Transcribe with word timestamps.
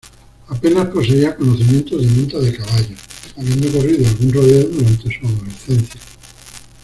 Apenas 0.47 0.87
poseía 0.87 1.35
conocimientos 1.35 2.01
de 2.01 2.07
monta 2.09 2.39
de 2.39 2.57
caballos, 2.57 2.99
habiendo 3.37 3.71
corrido 3.71 4.07
algún 4.07 4.33
rodeo 4.33 4.67
durante 4.67 5.15
su 5.19 5.27
adolescencia. 5.27 6.01